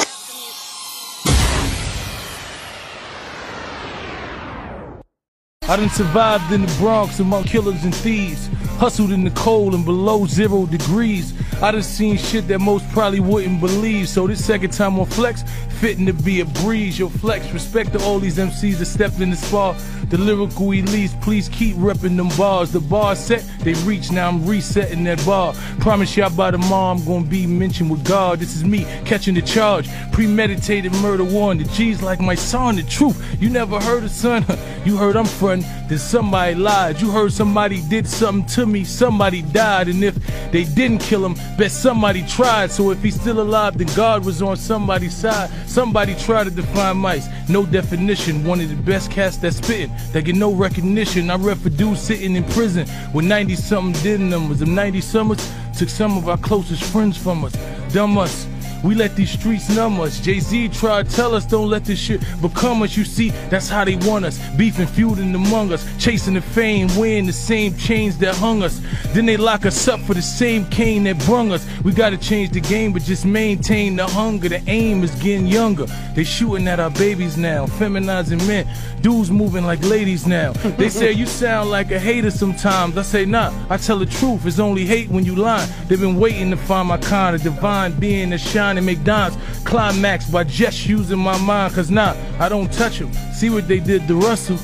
[5.67, 8.49] I done survived in the Bronx among killers and thieves.
[8.77, 11.33] Hustled in the cold and below zero degrees.
[11.61, 14.09] I done seen shit that most probably wouldn't believe.
[14.09, 15.43] So this second time on Flex,
[15.79, 16.99] fitting to be a breeze.
[16.99, 19.75] Yo, Flex, respect to all these MCs that stepped in the spar.
[20.09, 22.71] The lyrical elites, please keep repping them bars.
[22.71, 25.53] The bar set, they reach, now I'm resetting that bar.
[25.79, 28.39] Promise y'all by tomorrow I'm gonna be mentioned with God.
[28.39, 29.89] This is me catching the charge.
[30.11, 31.57] Premeditated murder one.
[31.57, 33.41] The G's like my son, the truth.
[33.41, 34.45] You never heard of son?
[34.85, 37.01] You heard I'm front, then somebody lied.
[37.01, 39.87] You heard somebody did something to me, somebody died.
[39.87, 40.15] And if
[40.51, 42.71] they didn't kill him, bet somebody tried.
[42.71, 45.49] So if he's still alive, then God was on somebody's side.
[45.67, 47.27] Somebody tried to define mice.
[47.49, 48.43] No definition.
[48.43, 51.29] One of the best cats that spitting, that get no recognition.
[51.29, 54.55] I read for dudes sitting in prison with 90 something did in them.
[54.55, 55.51] Them 90 summers?
[55.77, 57.53] Took some of our closest friends from us.
[57.91, 58.47] Dumb us.
[58.85, 60.19] We let these streets numb us.
[60.19, 62.95] Jay Z tried to tell us don't let this shit become us.
[62.95, 64.37] You see, that's how they want us.
[64.55, 65.83] Beefing, feuding among us.
[65.97, 68.79] Chasing the fame, wearing the same chains that hung us.
[69.07, 71.65] Then they lock us up for the same cane that brung us.
[71.83, 74.49] We gotta change the game, but just maintain the hunger.
[74.49, 75.87] The aim is getting younger.
[76.13, 78.67] They shooting at our babies now, feminizing men.
[79.01, 80.51] Dudes moving like ladies now.
[80.77, 82.97] They say you sound like a hater sometimes.
[82.97, 84.45] I say nah, I tell the truth.
[84.45, 85.65] It's only hate when you lie.
[85.87, 90.29] They've been waiting to find my kind of divine being that shine and McDonald's climax
[90.29, 91.73] by just using my mind.
[91.73, 93.11] Cause nah, I don't touch them.
[93.33, 94.57] See what they did to Russell.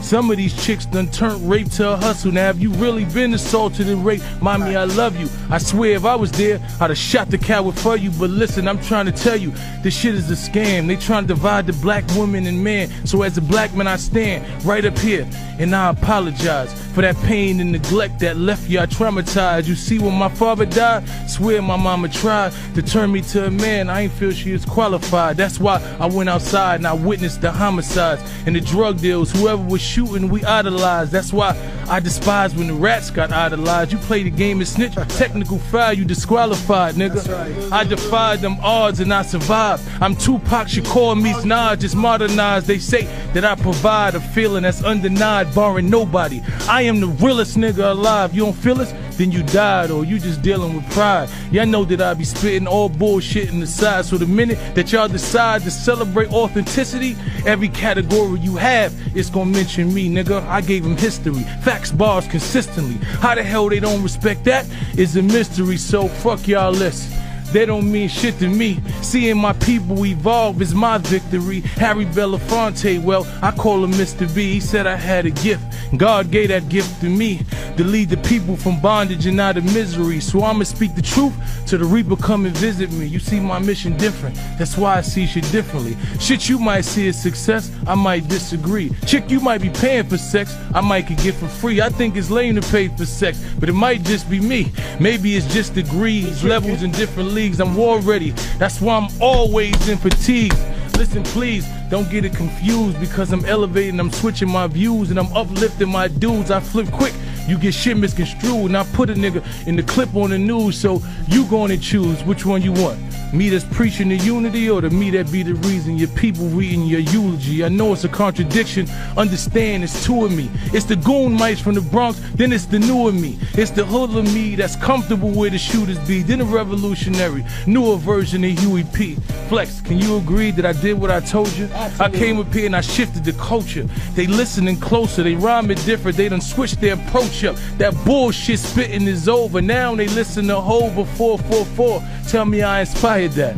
[0.00, 2.32] Some of these chicks done turned rape to a hustle.
[2.32, 4.24] Now, have you really been assaulted and raped?
[4.40, 5.28] Mommy, I love you.
[5.50, 8.10] I swear, if I was there, I'd have shot the coward for you.
[8.10, 10.86] But listen, I'm trying to tell you, this shit is a scam.
[10.86, 12.90] They trying to divide the black woman and man.
[13.06, 17.16] So as a black man, I stand right up here and I apologize for that
[17.16, 19.66] pain and neglect that left y'all traumatized.
[19.66, 23.50] You see, when my father died, swear my mama tried to turn me to a
[23.50, 23.90] man.
[23.90, 25.36] I ain't feel she was qualified.
[25.36, 29.32] That's why I went outside and I witnessed the homicides and the drug deals.
[29.32, 31.10] Whoever was shooting, we idolized.
[31.12, 31.56] That's why
[31.88, 33.92] I despise when the rats got idolized.
[33.92, 37.72] You play the game and snitch, technical foul, you disqualified, nigga.
[37.72, 39.82] I defied them odds and I survived.
[40.00, 42.66] I'm Tupac Shakur meets Nas, just modernized.
[42.66, 46.42] They say that I provide a feeling that's undenied, barring nobody.
[46.68, 48.34] I am the realest nigga alive.
[48.34, 48.92] You don't feel us?
[49.18, 51.28] Then you died or you just dealing with pride.
[51.50, 54.04] Y'all know that I be spitting all bullshit in the side.
[54.04, 59.50] So the minute that y'all decide to celebrate authenticity, every category you have, it's gonna
[59.50, 60.46] mention me, nigga.
[60.46, 63.04] I gave them history, facts, bars consistently.
[63.18, 64.64] How the hell they don't respect that
[64.96, 65.78] is a mystery.
[65.78, 67.10] So fuck y'all list.
[67.52, 68.80] They don't mean shit to me.
[69.02, 71.60] Seeing my people evolve is my victory.
[71.60, 74.32] Harry Belafonte, well, I call him Mr.
[74.34, 74.52] B.
[74.52, 75.64] He said I had a gift.
[75.96, 77.40] God gave that gift to me
[77.76, 80.20] to lead the people from bondage and out of misery.
[80.20, 81.34] So I'ma speak the truth
[81.66, 83.06] to the reaper come and visit me.
[83.06, 84.36] You see my mission different.
[84.58, 85.96] That's why I see shit differently.
[86.20, 88.90] Shit you might see as success, I might disagree.
[89.06, 91.80] Chick you might be paying for sex, I might could get for free.
[91.80, 94.70] I think it's lame to pay for sex, but it might just be me.
[95.00, 97.60] Maybe it's just degrees, levels, and different leagues.
[97.60, 98.30] I'm war ready.
[98.58, 100.52] That's why I'm always in fatigue.
[100.96, 105.32] Listen, please, don't get it confused because I'm elevating, I'm switching my views, and I'm
[105.36, 106.50] uplifting my dudes.
[106.50, 107.14] I flip quick,
[107.48, 110.78] you get shit misconstrued, and I put a nigga in the clip on the news,
[110.78, 112.98] so you gonna choose which one you want.
[113.32, 116.86] Me that's preaching the unity, or the me that be the reason your people reading
[116.86, 117.64] your eulogy.
[117.64, 120.50] I know it's a contradiction, understand it's two of me.
[120.72, 123.38] It's the goon mice from the Bronx, then it's the newer me.
[123.54, 127.96] It's the hood of me that's comfortable where the shooters be, then a revolutionary, newer
[127.96, 129.14] version of Huey P.
[129.48, 131.68] Flex, can you agree that I did what I told you?
[132.00, 133.84] I came up here and I shifted the culture.
[134.14, 137.56] They listening closer, they rhyming different, they done switched their approach up.
[137.78, 139.60] That bullshit spitting is over.
[139.60, 142.02] Now they listen to before 444.
[142.28, 143.56] Tell me I inspired that.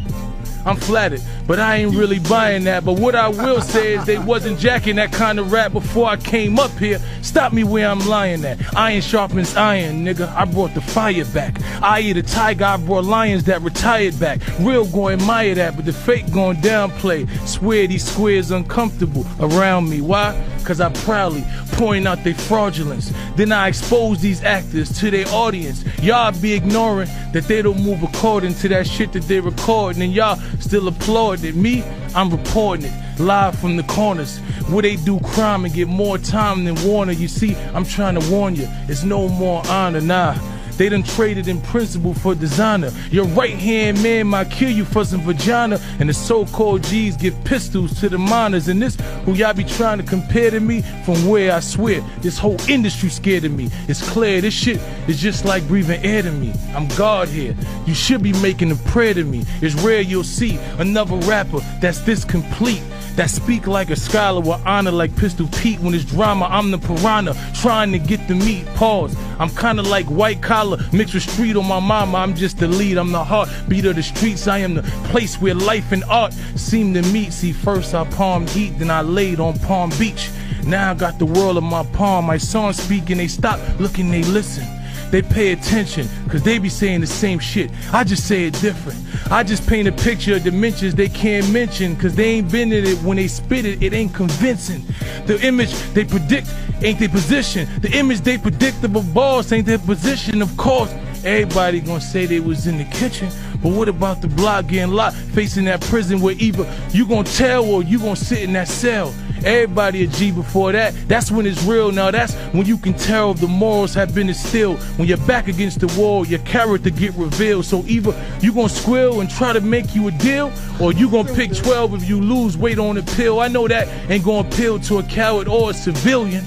[0.66, 2.84] I'm flattered But I ain't really buying that.
[2.84, 6.16] But what I will say is they wasn't jacking that kind of rap before I
[6.16, 7.00] came up here.
[7.22, 8.60] Stop me where I'm lying at.
[8.76, 10.32] Iron sharpens iron, nigga.
[10.32, 11.60] I brought the fire back.
[11.82, 14.40] I eat a tiger, I brought lions that retired back.
[14.60, 17.28] Real going admire that, but the fake going downplay.
[17.48, 20.00] Swear these squares uncomfortable around me.
[20.00, 20.40] Why?
[20.64, 23.12] Cause I proudly point out their fraudulence.
[23.34, 25.82] Then I expose these actors to their audience.
[26.00, 30.12] Y'all be ignoring that they don't move according to that shit that they recording, and
[30.12, 31.54] y'all still applauding it.
[31.54, 31.82] Me,
[32.14, 36.64] I'm reporting it live from the corners where they do crime and get more time
[36.64, 37.12] than Warner.
[37.12, 40.34] You see, I'm trying to warn you, it's no more honor, nah.
[40.80, 42.90] They done traded in principle for designer.
[43.10, 45.78] Your right hand man might kill you for some vagina.
[45.98, 48.66] And the so called G's give pistols to the minors.
[48.66, 52.38] And this, who y'all be trying to compare to me, from where I swear, this
[52.38, 53.68] whole industry scared of me.
[53.88, 56.54] It's clear this shit is just like breathing air to me.
[56.74, 57.54] I'm God here.
[57.84, 59.44] You should be making a prayer to me.
[59.60, 62.82] It's rare you'll see another rapper that's this complete
[63.16, 65.80] that speak like a scholar with honor like Pistol Pete.
[65.80, 68.66] When it's drama, I'm the piranha trying to get the meat.
[68.74, 69.16] Pause.
[69.38, 72.18] I'm kinda like white collar mixed with street on my mama.
[72.18, 72.98] I'm just the lead.
[72.98, 74.48] I'm the heartbeat of the streets.
[74.48, 77.32] I am the place where life and art seem to meet.
[77.32, 80.30] See, first I palm heat, then I laid on Palm Beach.
[80.64, 82.26] Now I got the world in my palm.
[82.26, 84.79] My songs speak and they stop looking, they listen
[85.10, 87.70] they pay attention because they be saying the same shit.
[87.92, 88.98] I just say it different.
[89.30, 92.84] I just paint a picture of dimensions they can't mention because they ain't been in
[92.84, 92.98] it.
[93.02, 94.82] When they spit it, it ain't convincing.
[95.26, 97.68] The image they predict ain't their position.
[97.80, 100.42] The image they predict of a boss ain't their position.
[100.42, 100.92] Of course,
[101.24, 103.30] everybody gonna say they was in the kitchen.
[103.62, 107.64] But what about the block getting locked, facing that prison where either you gonna tell
[107.64, 109.14] or you gonna sit in that cell?
[109.44, 110.94] Everybody a G before that.
[111.08, 111.92] That's when it's real.
[111.92, 114.78] Now that's when you can tell the morals have been instilled.
[114.98, 117.64] When you're back against the wall, your character get revealed.
[117.64, 121.32] So either you gonna squeal and try to make you a deal, or you gonna
[121.34, 123.40] pick 12 if you lose weight on the pill.
[123.40, 126.44] I know that ain't gonna appeal to a coward or a civilian.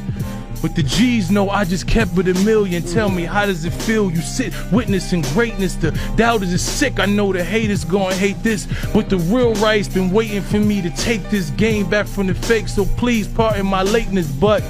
[0.64, 2.84] But the G's know I just kept it a million.
[2.84, 4.10] Tell me, how does it feel?
[4.10, 5.76] You sit witnessing greatness.
[5.76, 7.02] The doubters is sick.
[7.02, 8.66] I know the haters gonna hate this.
[8.94, 12.34] But the real right's been waiting for me to take this game back from the
[12.34, 12.70] fake.
[12.70, 14.64] So please pardon my lateness, but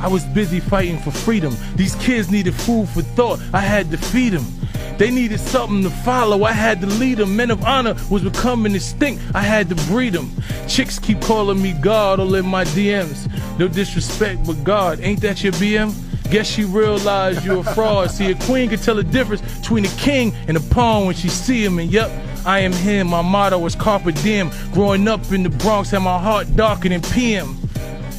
[0.00, 1.54] I was busy fighting for freedom.
[1.76, 3.40] These kids needed food for thought.
[3.52, 4.46] I had to feed them.
[4.98, 6.44] They needed something to follow.
[6.44, 7.36] I had to lead them.
[7.36, 9.22] Men of honor was becoming extinct.
[9.34, 10.30] I had to breed them.
[10.68, 13.28] Chicks keep calling me God all in my DMs.
[13.58, 15.92] No disrespect, but God, ain't that your BM?
[16.30, 18.10] Guess she realized you're a fraud.
[18.10, 21.28] See, a queen can tell the difference between a king and a pawn when she
[21.28, 21.78] see him.
[21.78, 22.10] And yep,
[22.46, 23.08] I am him.
[23.08, 24.50] My motto was carpe diem.
[24.72, 27.58] Growing up in the Bronx, had my heart darker than PM.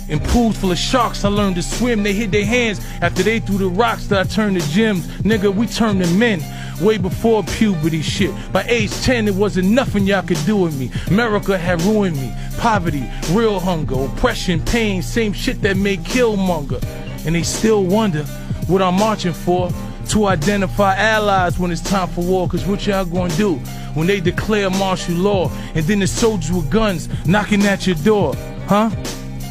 [0.08, 2.04] In pools full of sharks, I learned to swim.
[2.04, 5.08] They hit their hands after they threw the rocks that I turned to gems.
[5.24, 6.42] Nigga, we turned to men
[6.80, 8.32] way before puberty shit.
[8.52, 10.92] By age 10, it wasn't nothing y'all could do with me.
[11.08, 12.32] America had ruined me.
[12.58, 16.84] Poverty, real hunger, oppression, pain, same shit that made Killmonger.
[17.26, 18.24] And they still wonder
[18.68, 19.72] what I'm marching for.
[20.10, 23.56] To identify allies when it's time for war, cause what y'all gonna do
[23.96, 28.36] when they declare martial law and then the soldiers with guns knocking at your door,
[28.68, 28.92] huh?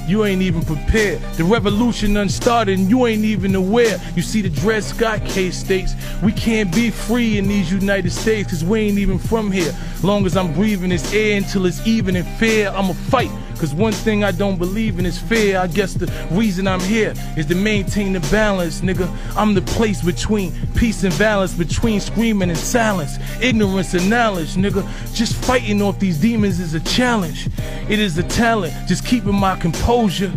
[0.06, 1.20] You ain't even prepared.
[1.36, 4.00] The revolution unstarted and you ain't even aware.
[4.14, 8.48] You see, the Dred Scott case states we can't be free in these United States
[8.48, 9.72] because we ain't even from here.
[10.02, 13.30] Long as I'm breathing this air until it's even and fair, I'ma fight.
[13.58, 15.58] Cause one thing I don't believe in is fear.
[15.58, 19.08] I guess the reason I'm here is to maintain the balance, nigga.
[19.36, 24.84] I'm the place between peace and balance, between screaming and silence, ignorance and knowledge, nigga.
[25.14, 27.48] Just fighting off these demons is a challenge.
[27.88, 30.32] It is a talent, just keeping my composure.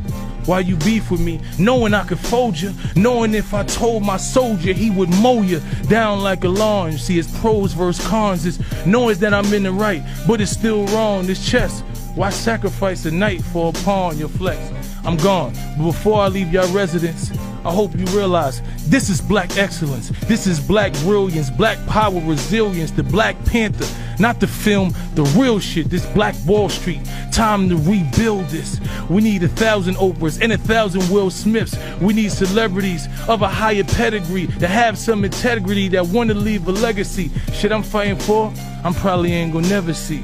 [0.46, 4.16] While you beef with me, knowing I could fold you, knowing if I told my
[4.16, 6.94] soldier he would mow you down like a lawn.
[6.94, 8.46] See, it's pros versus cons.
[8.46, 11.26] It's knowing that I'm in the right, but it's still wrong.
[11.28, 11.84] This chest
[12.18, 14.60] why sacrifice a night for a pawn, your flex?
[15.06, 15.54] I'm gone.
[15.78, 17.32] But before I leave your residence,
[17.64, 20.10] I hope you realize this is black excellence.
[20.26, 23.86] This is black brilliance, black power, resilience, the Black Panther.
[24.20, 27.02] Not the film, the real shit, this Black Wall Street.
[27.32, 28.80] Time to rebuild this.
[29.12, 31.78] We need a thousand Oprahs and a thousand Will Smiths.
[32.02, 36.68] We need celebrities of a higher pedigree that have some integrity that want to leave
[36.68, 37.30] a legacy.
[37.54, 38.52] Shit I'm fighting for,
[38.84, 40.24] I'm probably ain't gonna never see.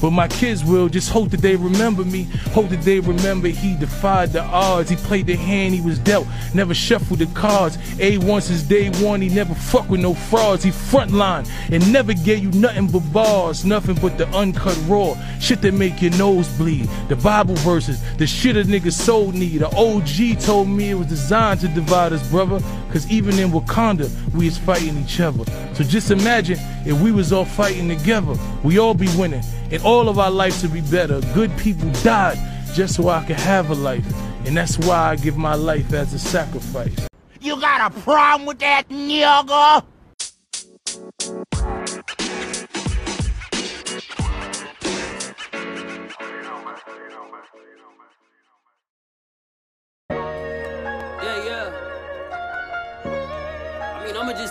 [0.00, 2.24] But my kids will just hope that they remember me.
[2.52, 4.90] Hope that they remember he defied the odds.
[4.90, 7.78] He played the hand he was dealt, never shuffled the cards.
[7.98, 10.64] A once since day one, he never fuck with no frauds.
[10.64, 15.62] He frontline and never gave you nothing but bars, nothing but the uncut raw shit
[15.62, 16.88] that make your nose bleed.
[17.08, 19.58] The Bible verses, the shit a nigga soul need.
[19.58, 22.60] The OG told me it was designed to divide us, brother.
[22.92, 25.44] Cause even in Wakanda, we is fighting each other.
[25.74, 28.34] So just imagine if we was all fighting together,
[28.64, 29.42] we all be winning.
[29.70, 31.20] And all of our lives would be better.
[31.32, 32.38] Good people died
[32.74, 34.04] just so I could have a life.
[34.44, 37.06] And that's why I give my life as a sacrifice.
[37.40, 39.84] You got a problem with that, nigga?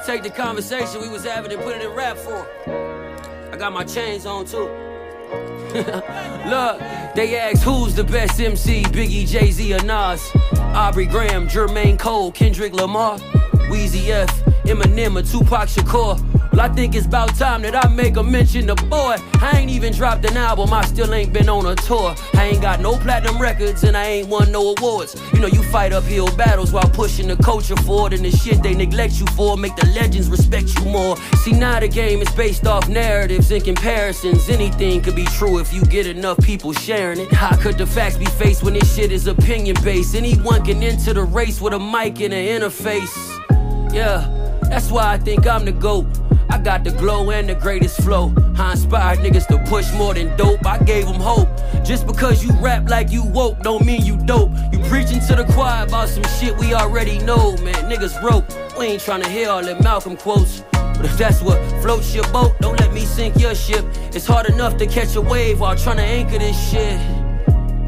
[0.09, 2.43] Take the conversation we was having and put it in rap form.
[3.51, 4.57] I got my chains on too.
[6.49, 6.79] Look,
[7.13, 10.27] they ask who's the best MC, Biggie, Jay Z, or Nas.
[10.73, 13.19] Aubrey Graham, Jermaine Cole, Kendrick Lamar,
[13.69, 16.38] Weezy F, Eminem, or Tupac Shakur.
[16.59, 19.15] Well, I think it's about time that I make a mention to boy.
[19.35, 22.13] I ain't even dropped an album, I still ain't been on a tour.
[22.33, 25.15] I ain't got no platinum records and I ain't won no awards.
[25.31, 28.73] You know, you fight uphill battles while pushing the culture forward, and the shit they
[28.73, 31.15] neglect you for make the legends respect you more.
[31.45, 34.49] See, now the game is based off narratives and comparisons.
[34.49, 37.31] Anything could be true if you get enough people sharing it.
[37.31, 40.13] How could the facts be faced when this shit is opinion based?
[40.13, 43.15] Anyone can enter the race with a mic and an interface.
[43.93, 44.27] Yeah,
[44.63, 46.05] that's why I think I'm the GOAT.
[46.49, 48.33] I got the glow and the greatest flow.
[48.57, 50.65] I inspired niggas to push more than dope.
[50.65, 51.47] I gave them hope.
[51.85, 54.51] Just because you rap like you woke don't mean you dope.
[54.71, 57.89] You preaching to the choir about some shit we already know, man.
[57.89, 58.45] Niggas broke.
[58.77, 60.63] We ain't trying to hear all them Malcolm quotes.
[60.71, 63.85] But if that's what floats your boat, don't let me sink your ship.
[64.13, 66.99] It's hard enough to catch a wave while trying to anchor this shit.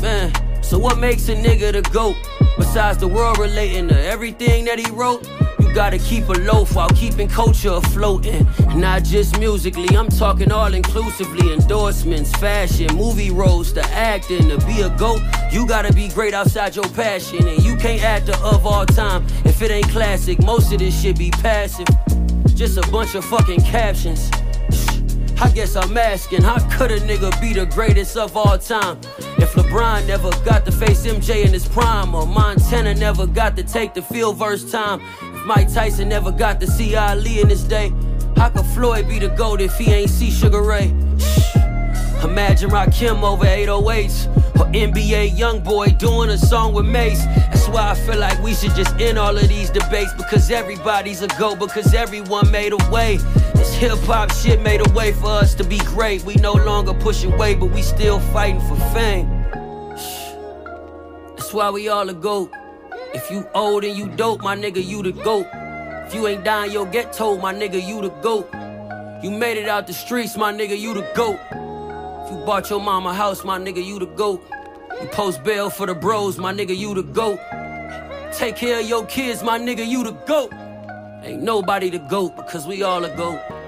[0.01, 0.31] Man,
[0.63, 2.15] so what makes a nigga the GOAT?
[2.57, 5.27] Besides the world relating to everything that he wrote?
[5.73, 8.27] Gotta keep a loaf while keeping culture afloat.
[8.75, 11.53] Not just musically, I'm talking all inclusively.
[11.53, 14.49] Endorsements, fashion, movie roles, the acting.
[14.49, 17.47] To be a GOAT, you gotta be great outside your passion.
[17.47, 20.43] And you can't act the of all time if it ain't classic.
[20.43, 21.87] Most of this shit be passive.
[22.53, 24.29] Just a bunch of fucking captions.
[25.41, 28.99] I guess I'm asking, how could a nigga be the greatest of all time?
[29.39, 33.63] If LeBron never got to face MJ in his prime, or Montana never got to
[33.63, 35.01] take the field first time,
[35.45, 37.91] Mike Tyson never got to see Ali in his day,
[38.37, 40.93] how could Floyd be the GOAT if he ain't see Sugar Ray?
[41.17, 41.55] Shh.
[42.23, 44.27] Imagine Rakim over 808s,
[44.59, 47.25] or NBA Youngboy doing a song with Mase.
[47.25, 51.23] That's why I feel like we should just end all of these debates because everybody's
[51.23, 53.17] a GOAT, because everyone made a way.
[53.55, 56.23] This hip hop shit made a way for us to be great.
[56.23, 59.27] We no longer pushing weight, but we still fighting for fame.
[61.35, 62.51] That's why we all a GOAT.
[63.13, 65.45] If you old and you dope, my nigga, you the GOAT.
[66.07, 68.47] If you ain't dying, you'll get told, my nigga, you the GOAT.
[69.21, 71.37] You made it out the streets, my nigga, you the GOAT.
[72.25, 74.41] If you bought your mama a house, my nigga, you the GOAT.
[75.01, 77.39] You post bail for the bros, my nigga, you the GOAT.
[78.33, 80.53] Take care of your kids, my nigga, you the GOAT.
[81.23, 83.60] Ain't nobody the GOAT because we all a GOAT.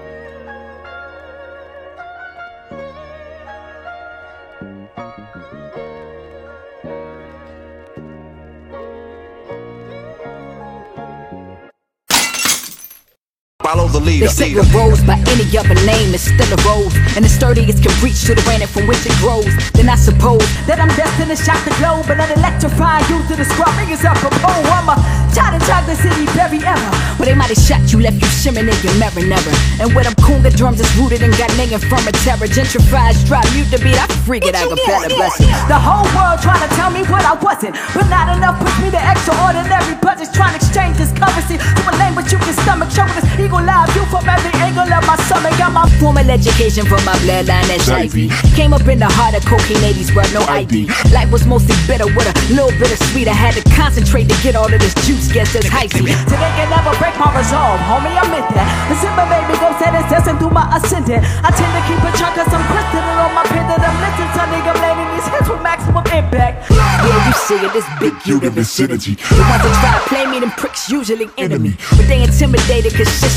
[13.94, 14.26] The leader.
[14.26, 16.94] They say a rose by any other name is still a rose.
[17.14, 19.46] And the sturdiest can reach to the granite from which it grows.
[19.72, 23.34] Then I suppose that I'm destined to shock the globe and then electrify you to
[23.38, 24.58] describe me as apropos.
[24.74, 24.98] I'm a
[25.30, 26.90] child in chocolate city, very ever.
[27.16, 29.54] Where they might have shot you, left you shimmering in your mirror, never.
[29.78, 32.50] And where them conga drums is rooted and got Ghanaian from a terror.
[32.50, 35.46] Gentrified, strive mute the beat, I freak it, I can better bless it.
[35.70, 38.90] The whole world trying to tell me what I wasn't, but not enough push me
[38.90, 40.34] to extraordinary budgets.
[40.34, 42.90] Trying to exchange this currency to a language you can stomach.
[42.90, 43.62] Showing this eagle
[43.92, 45.56] view from every angle of my stomach.
[45.58, 48.28] Got my Formal education from my bloodline that's Ivy.
[48.56, 50.86] Came up in the heart of cocaine 80s, bro, no ID.
[51.14, 53.28] Life was mostly bitter with a little bit of sweet.
[53.28, 56.10] I had to concentrate to get all of this juice, guess that's icy.
[56.28, 58.68] Today can never break my resolve, homie, I meant that.
[58.90, 61.24] The simple baby go set destined through my ascendant.
[61.42, 64.30] I tend to keep a chunk of some crystal on my pen that I'm lifting.
[64.34, 64.42] to.
[64.44, 66.70] Nigga, landing these hits with maximum impact.
[66.70, 69.14] Yeah, you see it, this big universe energy.
[69.14, 71.76] The ones that try to play me, them pricks usually enemy.
[71.96, 73.32] But they intimidated cause shit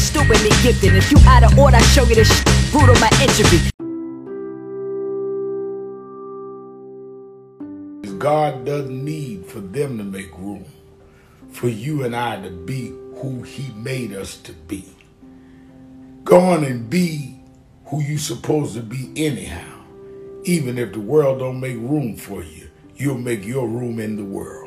[0.64, 0.96] gifted.
[0.96, 3.72] If you out of order, I show you this shit brutal my injury.
[8.18, 10.66] God doesn't need for them to make room
[11.52, 14.86] for you and I to be who He made us to be.
[16.24, 17.40] Go on and be
[17.86, 19.82] who you supposed to be anyhow.
[20.44, 24.26] Even if the world don't make room for you, you'll make your room in the
[24.26, 24.67] world.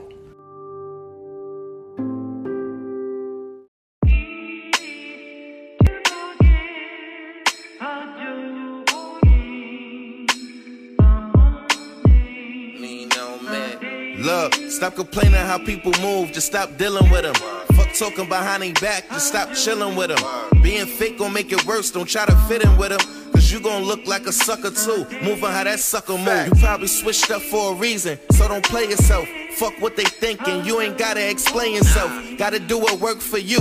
[14.81, 17.35] Stop complaining how people move, just stop dealing with them.
[17.77, 20.63] Fuck talking behind their back, just stop chilling with them.
[20.63, 23.31] Being fake gon' make it worse, don't try to fit in with them.
[23.31, 25.05] Cause you gon' look like a sucker too.
[25.23, 26.47] Moving how that sucker move.
[26.47, 29.29] You probably switched up for a reason, so don't play yourself.
[29.57, 32.11] Fuck what they thinking, you ain't gotta explain yourself.
[32.39, 33.61] Gotta do what work for you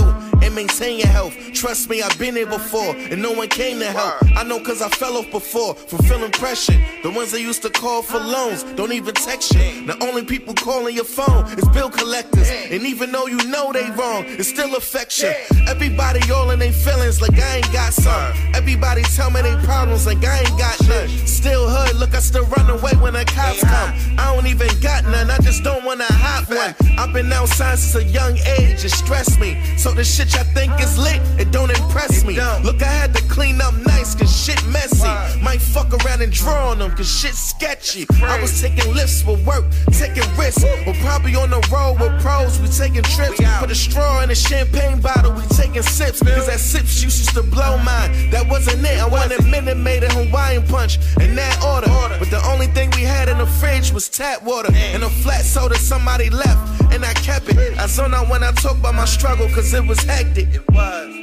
[0.50, 1.34] and maintain your health.
[1.52, 4.22] Trust me, I've been here before and no one came to help.
[4.36, 6.78] I know cause I fell off before from feeling pressure.
[7.02, 9.86] The ones that used to call for loans don't even text you.
[9.86, 12.48] The only people calling your phone is bill collectors.
[12.50, 15.32] And even though you know they wrong, it still affects you.
[15.68, 18.32] Everybody all in their feelings like I ain't got some.
[18.54, 21.08] Everybody tell me they problems like I ain't got none.
[21.26, 23.94] Still hood, look, I still run away when the cops come.
[24.18, 26.74] I don't even got none, I just don't wanna hop one.
[26.98, 29.56] I've been outside since a young age, it stress me.
[29.76, 32.34] So the shit y'all think is lit, it don't impress me.
[32.62, 35.08] Look, I had to clean up nice, cause shit messy.
[35.42, 38.06] Might fuck around and draw on them, cause shit sketchy.
[38.22, 40.64] I was taking lifts with work, taking risks.
[40.86, 43.40] We're probably on the road with pros, we taking trips.
[43.58, 46.20] Put a straw in a champagne bottle, we taking sips.
[46.22, 48.30] Cause that sips used to blow mine.
[48.30, 51.88] That wasn't it, I wanted Minute Maid a Hawaiian punch in that order.
[52.18, 55.44] But the only thing we had in the fridge was tap water and a flat
[55.44, 57.78] soda somebody left, and I kept it.
[57.78, 60.48] I zone out when I talk about my struggle, cause it was hectic.
[60.52, 61.14] It was.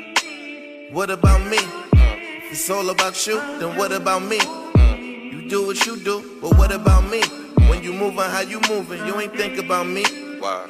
[0.91, 1.59] What about me?
[1.93, 4.39] If it's all about you, then what about me?
[4.39, 4.95] Uh.
[4.95, 7.21] You do what you do, but what about me?
[7.69, 10.03] When you moving how you moving, you ain't think about me.
[10.39, 10.65] Why?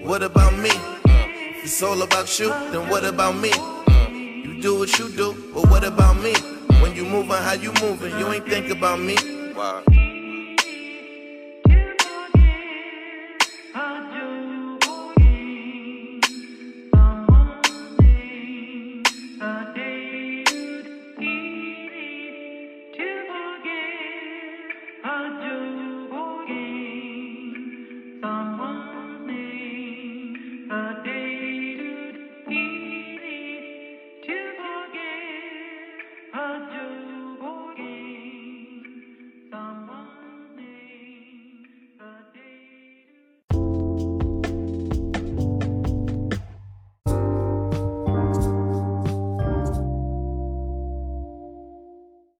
[0.00, 0.70] What about me?
[1.04, 3.52] If it's all about you, then what about me?
[4.42, 6.32] You do what you do, but what about me?
[6.80, 9.16] When you moving how you moving, you ain't think about me.